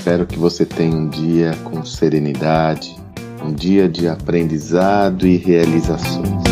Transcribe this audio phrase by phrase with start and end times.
[0.00, 2.96] Espero que você tenha um dia com serenidade,
[3.44, 6.42] um dia de aprendizado e realizações.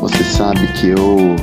[0.00, 1.34] Você sabe que eu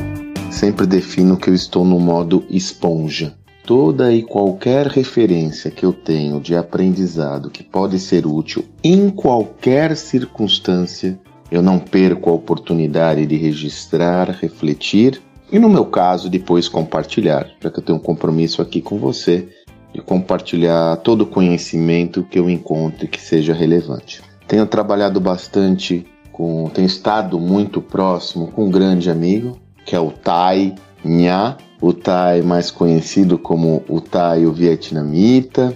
[0.49, 3.35] sempre defino que eu estou no modo esponja.
[3.65, 9.97] Toda e qualquer referência que eu tenho de aprendizado que pode ser útil em qualquer
[9.97, 11.19] circunstância,
[11.51, 17.69] eu não perco a oportunidade de registrar, refletir e, no meu caso, depois compartilhar, para
[17.69, 19.47] que eu tenha um compromisso aqui com você
[19.93, 24.21] de compartilhar todo o conhecimento que eu encontre que seja relevante.
[24.47, 30.11] Tenho trabalhado bastante com, tenho estado muito próximo com um grande amigo, que é o
[30.11, 35.73] Tai Nha, o Tai mais conhecido como o Tai o vietnamita,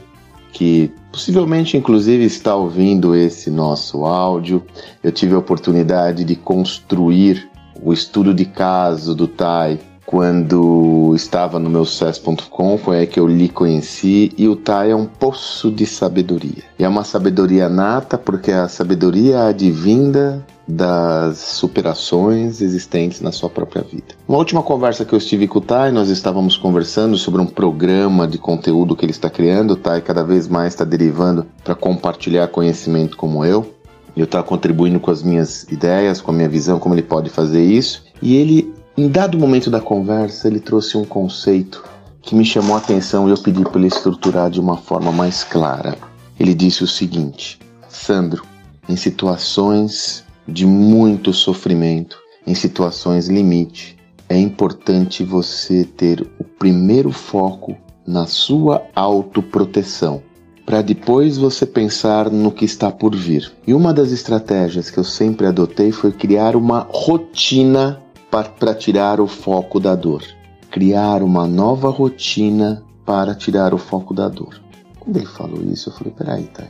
[0.51, 4.63] que possivelmente inclusive está ouvindo esse nosso áudio.
[5.01, 7.48] Eu tive a oportunidade de construir
[7.83, 13.27] o estudo de caso do Tai quando estava no meu sucesso.com, foi aí que eu
[13.27, 16.63] lhe conheci e o Tai é um poço de sabedoria.
[16.79, 24.15] É uma sabedoria nata porque a sabedoria advinda das superações existentes na sua própria vida.
[24.27, 28.27] Uma última conversa que eu estive com o Tai, nós estávamos conversando sobre um programa
[28.27, 29.71] de conteúdo que ele está criando.
[29.71, 33.75] O Tai cada vez mais está derivando para compartilhar conhecimento como eu.
[34.19, 37.63] Eu estava contribuindo com as minhas ideias, com a minha visão, como ele pode fazer
[37.63, 38.03] isso.
[38.21, 41.85] E ele em dado momento da conversa, ele trouxe um conceito
[42.21, 45.41] que me chamou a atenção e eu pedi para ele estruturar de uma forma mais
[45.41, 45.97] clara.
[46.37, 48.43] Ele disse o seguinte: Sandro,
[48.89, 53.97] em situações de muito sofrimento, em situações limite,
[54.27, 60.21] é importante você ter o primeiro foco na sua autoproteção,
[60.69, 63.51] para depois você pensar no que está por vir.
[63.65, 69.25] E uma das estratégias que eu sempre adotei foi criar uma rotina para tirar o
[69.25, 70.21] foco da dor.
[70.69, 74.61] Criar uma nova rotina para tirar o foco da dor.
[74.99, 76.65] Quando ele falou isso, eu falei: peraí, tá.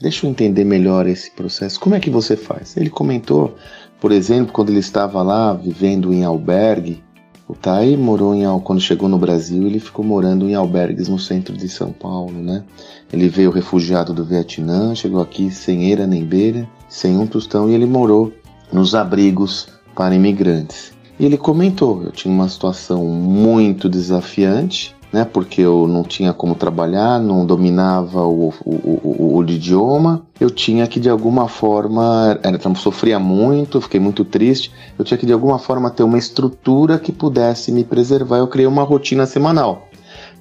[0.00, 1.78] Deixa eu entender melhor esse processo.
[1.78, 2.74] Como é que você faz?
[2.78, 3.54] Ele comentou,
[4.00, 7.04] por exemplo, quando ele estava lá vivendo em albergue.
[7.54, 11.56] O Tai morou em quando chegou no Brasil, ele ficou morando em albergues no centro
[11.56, 12.64] de São Paulo, né?
[13.12, 17.74] Ele veio refugiado do Vietnã, chegou aqui sem eira nem beira, sem um tostão e
[17.74, 18.32] ele morou
[18.72, 20.92] nos abrigos para imigrantes.
[21.18, 25.24] E ele comentou: eu tinha uma situação muito desafiante, né?
[25.24, 30.22] Porque eu não tinha como trabalhar, não dominava o, o, o, o idioma.
[30.40, 34.72] Eu tinha que de alguma forma, era, sofria muito, fiquei muito triste.
[34.98, 38.38] Eu tinha que de alguma forma ter uma estrutura que pudesse me preservar.
[38.38, 39.88] Eu criei uma rotina semanal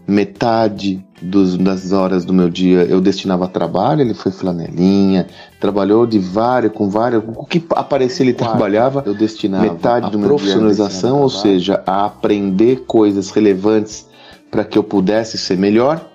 [0.06, 5.28] metade dos, das horas do meu dia eu destinava a trabalho, ele foi flanelinha,
[5.61, 10.28] trabalhou de várias, com várias, o que aparecia ele trabalhava, eu destinava metade do meu
[10.28, 14.05] profissionalização, ou seja, a aprender coisas relevantes
[14.53, 16.08] para que eu pudesse ser melhor,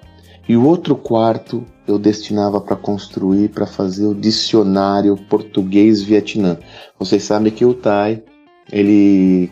[0.49, 6.56] e o outro quarto eu destinava para construir, para fazer o dicionário português-vietnã.
[6.97, 8.22] Vocês sabem que o Tai
[8.71, 9.50] ele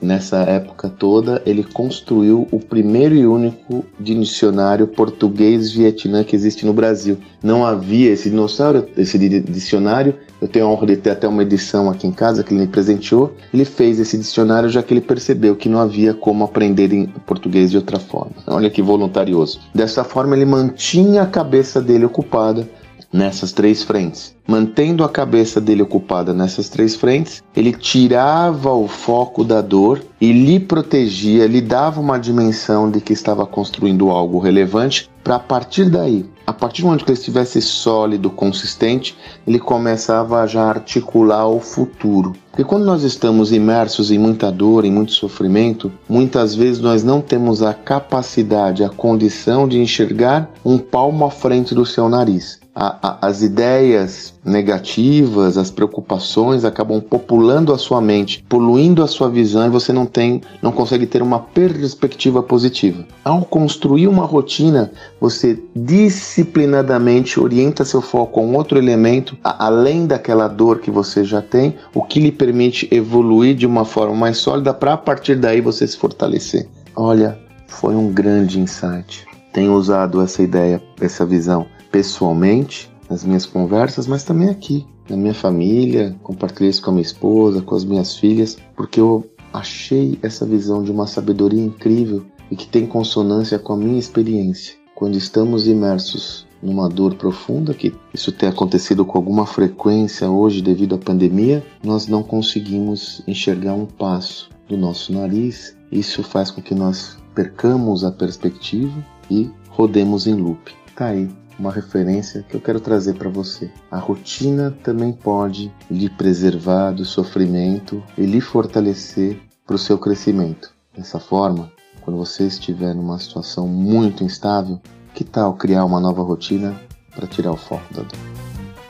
[0.00, 7.18] Nessa época toda, ele construiu o primeiro e único dicionário português-vietnã que existe no Brasil.
[7.42, 10.14] Não havia esse dinossauro, esse dicionário.
[10.40, 12.66] Eu tenho a honra de ter até uma edição aqui em casa que ele me
[12.66, 13.34] presenteou.
[13.52, 17.70] Ele fez esse dicionário já que ele percebeu que não havia como aprender em português
[17.70, 18.32] de outra forma.
[18.46, 19.60] Olha que voluntarioso.
[19.74, 22.66] Dessa forma, ele mantinha a cabeça dele ocupada
[23.12, 24.34] nessas três frentes.
[24.46, 30.32] Mantendo a cabeça dele ocupada nessas três frentes, ele tirava o foco da dor e
[30.32, 35.90] lhe protegia, lhe dava uma dimensão de que estava construindo algo relevante para a partir
[35.90, 39.16] daí, a partir do momento que ele estivesse sólido, consistente,
[39.46, 42.32] ele começava a já articular o futuro.
[42.50, 47.20] Porque quando nós estamos imersos em muita dor, em muito sofrimento, muitas vezes nós não
[47.20, 52.96] temos a capacidade, a condição de enxergar um palmo à frente do seu nariz a,
[53.02, 59.66] a, as ideias negativas, as preocupações acabam populando a sua mente, poluindo a sua visão
[59.66, 63.04] e você não tem, não consegue ter uma perspectiva positiva.
[63.22, 64.90] Ao construir uma rotina,
[65.20, 71.22] você disciplinadamente orienta seu foco a um outro elemento, a, além daquela dor que você
[71.22, 75.34] já tem, o que lhe permite evoluir de uma forma mais sólida para a partir
[75.34, 76.66] daí você se fortalecer.
[76.96, 79.26] Olha, foi um grande insight.
[79.52, 85.34] Tenho usado essa ideia, essa visão pessoalmente, nas minhas conversas, mas também aqui, na minha
[85.34, 90.46] família, compartilhei isso com a minha esposa, com as minhas filhas, porque eu achei essa
[90.46, 94.74] visão de uma sabedoria incrível e que tem consonância com a minha experiência.
[94.94, 100.94] Quando estamos imersos numa dor profunda, que isso tem acontecido com alguma frequência hoje devido
[100.94, 105.76] à pandemia, nós não conseguimos enxergar um passo do nosso nariz.
[105.90, 110.72] Isso faz com que nós percamos a perspectiva e rodemos em loop.
[110.94, 113.70] Tá aí uma referência que eu quero trazer para você.
[113.90, 120.72] A rotina também pode lhe preservar do sofrimento e lhe fortalecer para o seu crescimento.
[120.96, 121.70] Dessa forma,
[122.00, 124.80] quando você estiver numa situação muito instável,
[125.14, 126.74] que tal criar uma nova rotina
[127.14, 128.18] para tirar o foco da dor?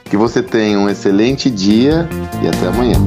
[0.04, 2.08] Que você tenha um excelente dia
[2.42, 2.98] e até amanhã.